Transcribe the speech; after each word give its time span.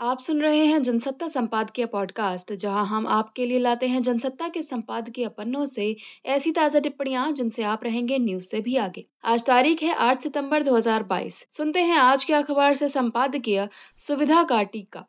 आप 0.00 0.18
सुन 0.18 0.40
रहे 0.40 0.64
हैं 0.66 0.82
जनसत्ता 0.82 1.28
संपादकीय 1.28 1.86
पॉडकास्ट 1.86 2.52
जहाँ 2.52 2.84
हम 2.86 3.06
आपके 3.06 3.46
लिए 3.46 3.58
लाते 3.58 3.88
हैं 3.88 4.02
जनसत्ता 4.02 4.48
के 4.48 4.62
संपादकीय 4.62 5.28
पन्नों 5.28 5.66
से 5.66 5.96
ऐसी 6.26 6.52
ताज़ा 6.52 6.80
टिप्पणियाँ 6.80 7.32
जिनसे 7.32 7.62
आप 7.62 7.84
रहेंगे 7.84 8.18
न्यूज़ 8.18 8.44
से 8.44 8.60
भी 8.60 8.76
आगे। 8.76 9.04
आज 9.24 9.44
तारीख 9.44 9.82
है 9.82 9.94
8 9.98 10.22
सितंबर 10.22 10.62
2022 10.62 11.42
सुनते 11.56 11.82
हैं 11.82 11.96
आज 11.96 12.24
के 12.24 12.32
अखबार 12.32 12.74
से 12.74 12.88
संपादकीय 12.88 13.68
सुविधा 13.98 14.42
का 14.42 14.62
टीका। 14.62 15.04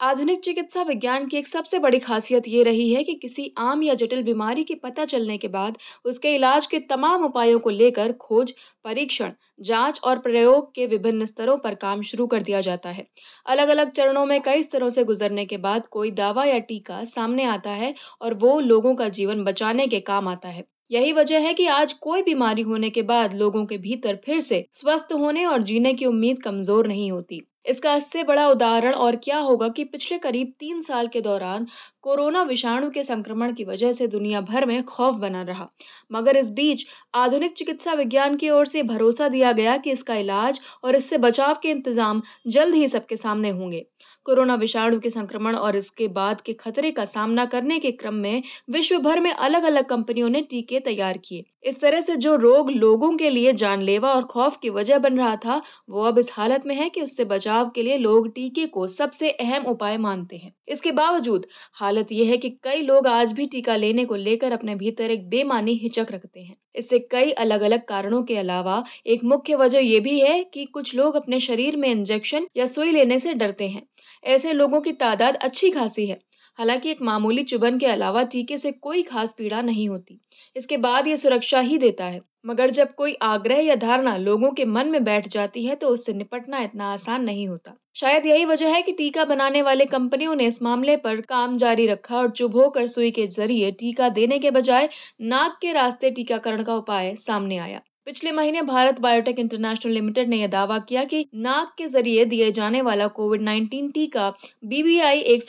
आधुनिक 0.00 0.40
चिकित्सा 0.40 0.82
विज्ञान 0.82 1.26
की 1.28 1.36
एक 1.36 1.46
सबसे 1.48 1.78
बड़ी 1.78 1.98
खासियत 1.98 2.48
ये 2.48 2.62
रही 2.62 2.92
है 2.94 3.02
कि 3.04 3.14
किसी 3.14 3.52
आम 3.58 3.82
या 3.82 3.94
जटिल 3.94 4.22
बीमारी 4.22 4.64
के 4.64 4.74
पता 4.74 5.04
चलने 5.04 5.38
के 5.38 5.48
बाद 5.48 5.78
उसके 6.04 6.34
इलाज 6.34 6.66
के 6.66 6.78
तमाम 6.80 7.24
उपायों 7.24 7.58
को 7.58 7.70
लेकर 7.70 8.12
खोज, 8.12 8.52
परीक्षण, 8.84 9.32
जाँच 9.60 10.00
और 10.04 10.18
प्रयोग 10.18 10.74
के 10.74 10.86
विभिन्न 10.86 11.24
स्तरों 11.24 11.56
पर 11.58 11.74
काम 11.74 12.02
शुरू 12.02 12.26
कर 12.26 12.42
दिया 12.42 12.60
जाता 12.60 12.90
है। 12.90 13.06
अलग 13.46 13.68
अलग 13.68 13.90
चरणों 13.90 14.24
में 14.26 14.40
कई 14.42 14.62
स्तरों 14.62 14.90
से 14.90 15.04
गुजरने 15.04 15.46
के 15.46 15.56
बाद 15.56 15.86
कोई 15.86 16.10
दावा 16.12 16.44
या 16.44 16.58
टीका 16.58 17.02
सामने 17.04 17.44
आता 17.44 17.70
है 17.70 17.94
और 18.22 18.34
वो 18.34 18.58
लोगों 18.60 18.94
का 18.94 19.08
जीवन 19.08 19.44
बचाने 19.44 19.86
के 19.86 20.00
काम 20.00 20.28
आता 20.28 20.48
है। 20.48 20.64
यही 20.90 21.12
वजह 21.12 21.38
है 21.38 21.54
कि 21.54 21.66
आज 21.66 21.92
कोई 21.92 22.22
बीमारी 22.22 22.62
होने 22.62 22.90
के 22.90 23.02
बाद 23.02 23.34
लोगों 23.34 23.66
के 23.66 23.78
भीतर 23.78 24.20
फिर 24.24 24.40
से 24.40 24.66
स्वस्थ 24.72 25.12
होने 25.12 25.44
और 25.46 25.62
जीने 25.62 25.94
की 25.94 26.06
उम्मीद 26.06 26.42
कमज़ोर 26.42 26.86
नहीं 26.86 27.10
होती। 27.12 27.42
इसका 27.68 27.94
इससे 27.94 28.22
बड़ा 28.22 28.48
उदाहरण 28.48 28.94
और 28.96 29.16
क्या 29.16 29.38
होगा 29.40 29.68
कि 29.68 29.84
पिछले 29.86 30.18
करीब 30.18 30.52
तीन 30.58 30.82
साल 30.82 31.08
के 31.08 31.20
दौरान 31.20 31.66
कोरोना 32.04 32.42
विषाणु 32.42 32.90
के 32.90 33.02
संक्रमण 33.02 33.52
की 33.52 33.64
वजह 33.64 33.92
से 33.92 34.06
दुनिया 34.06 34.40
भर 34.40 34.66
में 34.66 34.82
खौफ 34.84 35.14
बना 35.14 35.42
रहा। 35.42 35.68
मगर 36.12 36.36
इस 36.36 36.50
बीच 36.50 36.86
आधुनिक 37.14 37.52
चिकित्सा 37.52 37.92
विज्ञान 37.92 38.36
की 38.36 38.50
ओर 38.50 38.66
से 38.66 38.82
भरोसा 38.82 39.28
दिया 39.28 39.52
गया 39.52 39.76
कि 39.76 39.90
इसका 39.90 40.14
इलाज 40.14 40.60
और 40.84 40.96
इससे 40.96 41.18
बचाव 41.18 41.58
के 41.62 41.70
इंतज़ाम 41.70 42.22
जल्द 42.46 42.74
ही 42.74 42.88
सबके 42.88 43.16
सामने 43.16 43.50
होंगे। 43.50 43.86
कोरोना 44.26 44.54
विषाणु 44.54 44.98
के 45.00 45.10
संक्रमण 45.10 45.54
और 45.54 45.76
इसके 45.76 46.06
बाद 46.08 46.40
के 46.40 46.52
खतरे 46.52 46.90
का 46.90 47.04
सामना 47.04 47.44
करने 47.46 47.78
के 47.78 47.90
क्रम 47.92 48.14
में 48.14 48.42
विश्व 48.70 48.98
भर 48.98 49.20
में 49.20 49.30
अलग 49.32 49.62
अलग 49.62 49.84
कंपनियों 49.84 50.28
ने 50.28 50.40
टीके 50.40 50.80
तैयार 50.80 51.18
किए। 51.18 51.44
इस 51.64 51.80
तरह 51.80 52.00
से 52.00 52.16
जो 52.16 52.34
रोग 52.36 52.70
लोगों 52.70 53.16
के 53.16 53.30
लिए 53.30 53.52
जानलेवा 53.52 54.12
और 54.12 54.24
खौफ 54.24 54.58
की 54.62 54.70
वजह 54.70 54.98
बन 54.98 55.16
रहा 55.18 55.34
था, 55.36 55.60
वो 55.90 56.02
अब 56.02 56.18
इस 56.18 56.30
हालत 56.32 56.66
में 56.66 56.74
है 56.74 56.88
कि 56.88 57.02
उससे 57.02 57.24
बचाव 57.24 57.70
के 57.70 57.82
लिए 57.82 57.96
लोग 57.98 58.28
टीके 58.34 58.66
को 58.66 58.86
सबसे 58.88 59.30
अहम 59.30 59.66
उपाय 59.66 59.96
मानते 59.98 60.36
हैं। 60.36 60.52
इसके 60.68 60.92
बावजूद 60.92 61.46
हालत 61.88 62.12
यह 62.12 62.30
है 62.30 62.36
कि 62.36 62.50
कई 62.62 62.82
लोग 62.82 63.06
आज 63.06 63.32
भी 63.32 63.46
टीका 63.46 63.76
लेने 63.76 64.04
को 64.04 64.16
लेकर 64.16 64.52
अपने 64.52 64.74
भीतर 64.74 65.10
एक 65.10 65.28
बेमानी 65.28 65.74
हिचक 65.74 66.12
रखते 66.12 66.40
हैं। 66.40 66.56
इससे 66.74 66.98
कई 67.10 67.30
अलग 67.40 67.60
अलग 67.62 67.84
कारणों 67.86 68.22
के 68.22 68.36
अलावा 68.36 68.82
एक 69.06 69.24
मुख्य 69.24 69.54
वजह 69.56 69.78
यह 69.80 70.00
भी 70.00 70.18
है 70.20 70.42
कि 70.44 70.64
कुछ 70.72 70.94
लोग 70.94 71.16
अपने 71.16 71.40
शरीर 71.40 71.76
में 71.76 71.88
इंजेक्शन 71.88 72.46
या 72.56 72.66
सुई 72.66 72.90
लेने 72.90 73.18
से 73.18 73.34
डरते 73.34 73.68
हैं। 73.68 73.82
ऐसे 74.28 74.52
लोगों 74.52 74.80
की 74.80 74.92
तादाद 74.98 75.36
अच्छी 75.42 75.70
खासी 75.70 76.06
है। 76.06 76.18
हालाँकि 76.58 76.90
एक 76.90 77.02
मामूली 77.02 77.42
चुभन 77.44 77.78
के 77.78 77.86
अलावा 77.86 78.22
टीके 78.24 78.56
से 78.58 78.70
कोई 78.72 79.02
खास 79.02 79.34
पीड़ा 79.38 79.60
नहीं 79.62 79.88
होती। 79.88 80.18
इसके 80.56 80.76
बाद 80.76 81.08
ये 81.08 81.16
सुरक्षा 81.16 81.60
ही 81.60 81.78
देता 81.78 82.04
है। 82.04 82.20
मगर 82.46 82.70
जब 82.70 82.94
कोई 82.94 83.14
आग्रह 83.22 83.58
या 83.58 83.74
धारणा 83.74 84.16
लोगों 84.16 84.50
के 84.52 84.64
मन 84.64 84.88
में 84.88 85.04
बैठ 85.04 85.28
जाती 85.28 85.64
है 85.64 85.74
तो 85.74 85.88
उससे 85.88 86.12
निपटना 86.12 86.60
इतना 86.60 86.92
आसान 86.92 87.24
नहीं 87.24 87.46
होता। 87.48 87.74
शायद 87.96 88.26
यही 88.26 88.44
वजह 88.44 88.74
है 88.74 88.82
कि 88.82 88.92
टीका 88.92 89.24
बनाने 89.24 89.62
वाले 89.62 89.84
कंपनियों 89.86 90.34
ने 90.34 90.46
इस 90.46 90.62
मामले 90.62 90.96
पर 90.96 91.20
काम 91.20 91.56
जारी 91.56 91.86
रखा 91.86 92.16
और 92.16 92.30
चुभ 92.30 92.56
होकर 92.56 92.86
सुई 92.86 93.10
के 93.10 93.26
ज़रिए 93.28 93.70
टीका 93.72 94.08
देने 94.10 94.38
के 94.38 94.50
बजाय 94.50 94.88
नाक 95.22 95.58
के 95.62 95.72
रास्ते 95.72 96.10
टीकाकरण 96.10 96.62
का 96.62 96.74
उपाय 96.74 97.14
सामने 97.16 97.58
आया। 97.58 97.80
पिछले 98.08 98.30
महीने 98.32 98.60
भारत 98.62 99.00
बायोटेक 99.00 99.38
इंटरनेशनल 99.38 99.92
लिमिटेड 99.92 100.28
ने 100.28 100.36
यह 100.36 100.46
दावा 100.48 100.78
किया 100.80 101.02
कि 101.04 101.18
नाक 101.36 101.74
के 101.78 101.86
ज़रिए 101.86 102.24
दिए 102.24 102.50
जाने 102.52 102.80
वाला 102.82 103.06
कोविड 103.18 103.42
19 103.42 103.90
टीका 103.94 104.28
बीबीआई 104.64 105.20
एक 105.32 105.42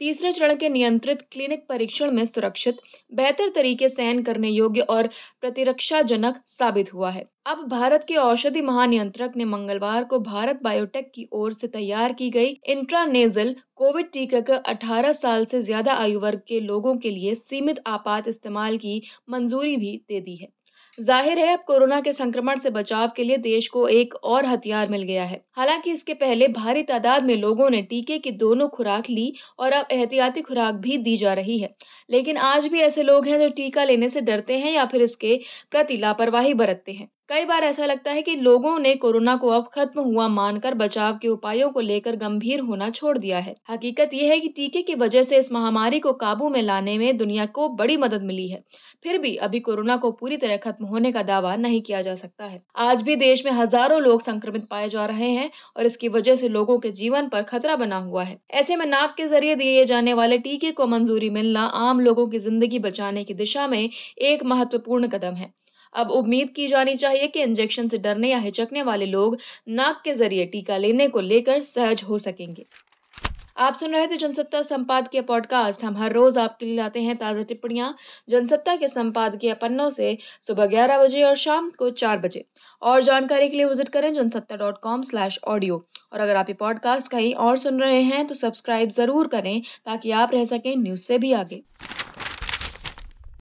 तीसरे 0.00 0.32
चरण 0.32 0.56
के 0.56 0.68
नियंत्रित 0.68 1.22
क्लिनिक 1.32 1.66
परीक्षण 1.68 2.10
में 2.10 2.24
सुरक्षित, 2.24 2.78
बेहतर 3.14 3.48
तरीके 3.48 3.88
सहन 3.88 4.22
करने 4.22 4.48
योग्य 4.48 4.80
और 4.88 5.08
प्रतिरक्षाजनक 5.40 6.40
साबित 6.48 6.94
हुआ 6.94 7.10
है। 7.10 7.26
अब 7.46 7.68
भारत 7.68 8.04
के 8.08 8.16
औषधि 8.16 8.62
महानियंत्रक 8.62 9.36
ने 9.36 9.44
मंगलवार 9.46 10.04
को 10.04 10.18
भारत 10.22 10.60
बायोटेक 10.62 11.10
की 11.14 11.28
ओर 11.32 11.52
से 11.52 11.68
तैयार 11.68 12.12
की 12.12 12.30
गई 12.30 12.58
इंट्रानेजल 12.68 13.54
कोविड 13.76 14.10
टीका 14.12 14.40
का 14.42 14.62
18 14.68 15.12
साल 15.14 15.44
से 15.44 15.62
ज़्यादा 15.62 15.94
आयु 15.96 16.20
वर्ग 16.20 16.42
के 16.48 16.60
लोगों 16.62 16.96
के 16.96 17.10
लिए 17.10 17.34
सीमित 17.36 17.82
आपात 17.88 18.28
इस्तेमाल 18.28 18.78
की 18.78 19.02
मंजूरी 19.30 19.76
भी 19.76 19.96
दे 20.08 20.20
दी 20.20 20.36
है। 20.36 20.56
ज़ाहिर 20.98 21.38
है, 21.38 21.52
अब 21.52 21.62
कोरोना 21.66 22.00
के 22.00 22.12
संक्रमण 22.12 22.58
से 22.58 22.70
बचाव 22.70 23.10
के 23.16 23.24
लिए 23.24 23.36
देश 23.38 23.68
को 23.68 23.86
एक 23.88 24.14
और 24.24 24.46
हथियार 24.46 24.88
मिल 24.88 25.02
गया 25.02 25.24
है। 25.24 25.40
हालाँकि 25.52 25.90
इसके 25.90 26.14
पहले 26.14 26.48
भारी 26.48 26.82
तादाद 26.82 27.24
में 27.24 27.34
लोगों 27.36 27.68
ने 27.70 27.82
टीके 27.82 28.18
की 28.18 28.30
दोनों 28.38 28.68
खुराक 28.68 29.10
ली 29.10 29.32
और 29.58 29.72
अब 29.72 29.86
एहतियाती 29.92 30.42
खुराक 30.42 30.74
भी 30.76 30.98
दी 30.98 31.16
जा 31.16 31.32
रही 31.34 31.58
है। 31.58 31.74
लेकिन 32.10 32.36
आज 32.44 32.66
भी 32.66 32.80
ऐसे 32.80 33.02
लोग 33.02 33.26
हैं 33.26 33.38
जो 33.38 33.48
टीका 33.54 33.84
लेने 33.84 34.08
से 34.08 34.20
डरते 34.22 34.58
हैं 34.58 34.72
या 34.72 34.84
फिर 34.86 35.02
इसके 35.02 35.40
प्रति 35.70 35.96
लापरवाही 35.96 36.54
बरतते 36.54 36.92
हैं। 36.92 37.08
कई 37.28 37.44
बार 37.44 37.64
ऐसा 37.64 37.86
लगता 37.86 38.10
है 38.10 38.20
कि 38.22 38.34
लोगों 38.36 38.78
ने 38.78 38.94
कोरोना 38.94 39.34
को 39.36 39.48
अब 39.48 39.68
खत्म 39.74 40.00
हुआ 40.00 40.26
मानकर 40.28 40.74
बचाव 40.74 41.16
के 41.22 41.28
उपायों 41.28 41.68
को 41.70 41.80
लेकर 41.80 42.16
गंभीर 42.16 42.60
होना 42.60 42.88
छोड़ 42.90 43.16
दिया 43.18 43.38
है। 43.38 43.54
हकीकत 43.70 44.14
यह 44.14 44.30
है 44.30 44.38
कि 44.40 44.48
टीके 44.48 44.82
की 44.82 44.94
वजह 44.94 45.22
से 45.22 45.38
इस 45.38 45.50
महामारी 45.52 46.00
को 46.00 46.12
काबू 46.12 46.48
में 46.48 46.60
लाने 46.62 46.96
में 46.98 47.16
दुनिया 47.16 47.46
को 47.48 47.68
बड़ी 47.70 47.96
मदद 47.96 48.22
मिली 48.22 48.48
है। 48.48 48.62
फिर 49.04 49.18
भी 49.18 49.34
अभी 49.38 49.60
कोरोना 49.60 49.96
को 49.96 50.12
पूरी 50.12 50.36
तरह 50.36 50.56
खत्म 50.56 50.86
होने 50.86 51.12
का 51.12 51.22
दावा 51.22 51.54
नहीं 51.56 51.80
किया 51.82 52.02
जा 52.02 52.14
सकता 52.14 52.44
है। 52.44 52.62
आज 52.78 53.02
भी 53.02 53.16
देश 53.16 53.44
में 53.44 53.52
हज़ारों 53.52 54.00
लोग 54.02 54.22
संक्रमित 54.22 54.66
पाए 54.66 54.88
जा 54.88 55.06
रहे 55.06 55.30
हैं 55.30 55.50
और 55.76 55.86
इसकी 55.86 56.08
वजह 56.08 56.36
से 56.36 56.48
लोगों 56.48 56.78
के 56.78 56.90
जीवन 56.92 57.28
पर 57.28 57.42
खतरा 57.42 57.76
बना 57.76 57.98
हुआ 57.98 58.24
है। 58.24 58.38
ऐसे 58.52 58.76
में 58.76 58.86
नाक 58.86 59.14
के 59.16 59.26
ज़रिए 59.26 59.54
दिए 59.56 59.84
जाने 59.84 60.14
वाले 60.14 60.38
टीके 60.38 60.72
को 60.72 60.86
मंजूरी 60.86 61.30
मिलना 61.30 61.66
आम 61.84 62.00
लोगों 62.00 62.28
की 62.28 62.38
ज़िंदगी 62.38 62.78
बचाने 62.80 63.24
की 63.24 63.34
दिशा 63.36 63.66
में 63.66 63.88
एक 64.22 64.44
महत्वपूर्ण 64.46 65.08
कदम 65.08 65.34
है। 65.34 65.52
अब 65.94 66.10
उम्मीद 66.12 66.50
की 66.50 66.66
जानी 66.68 66.96
चाहिए 66.96 67.28
कि 67.28 67.42
इंजेक्शन 67.42 67.88
से 67.88 67.98
डरने 67.98 68.30
या 68.30 68.38
हिचकने 68.40 68.82
वाले 68.82 69.06
लोग 69.06 69.38
नाक 69.70 70.00
के 70.04 70.14
ज़रिए 70.14 70.46
टीका 70.46 70.76
लेने 70.76 71.08
को 71.08 71.20
लेकर 71.22 71.62
सहज 71.64 72.02
हो 72.02 72.18
सकेंगे। 72.18 72.66
आप 73.56 73.74
सुन 73.74 73.92
रहे 73.92 74.06
थे 74.06 74.16
जनसत्ता 74.16 74.60
संपादकीय 74.62 75.20
पॉडकास्ट। 75.22 75.82
हम 75.84 75.96
हर 75.96 76.12
रोज 76.12 76.36
आपके 76.38 76.66
लिए 76.66 76.76
लाते 76.76 77.00
हैं 77.02 77.16
ताज़ा 77.16 77.42
टिप्पणियाँ। 77.42 77.94
जनसत्ता 78.28 78.74
के 78.76 78.88
संपादकीय 78.88 79.54
पन्नों 79.54 79.88
से 79.90 80.16
सुबह 80.46 80.66
ग्यारह 80.66 80.98
बजे 80.98 81.22
और 81.22 81.36
शाम 81.36 81.70
को 81.78 81.90
चार 81.92 82.18
बजे। 82.18 82.44
और 82.82 83.02
जानकारी 83.02 83.48
के 83.48 83.56
लिए 83.56 83.66
विज़िट 83.66 83.88
करें 83.88 84.12
Jansatta 84.12 84.56
dot 84.56 84.80
com 84.82 85.02
slash 85.02 85.38
audio. 85.46 85.84
और 86.12 86.20
अगर 86.20 86.36
आप 86.36 86.48
ये 86.48 86.54
पॉडकास्ट 86.54 87.10
कहीं 87.12 87.34
और 87.36 87.58
सुन 87.58 87.80
रहे 87.80 88.00
हैं 88.02 88.26
तो 88.26 88.34
सब्सक्राइब 88.36 88.90
ज़रूर 88.90 89.28
करें 89.28 89.60
ताकि 89.86 90.10
आप 90.12 90.34
रह 90.34 90.44
सकें 90.46 90.76
न्यूज़ 90.76 91.02
से 91.02 91.18
भी 91.18 91.32
आगे। 91.34 91.62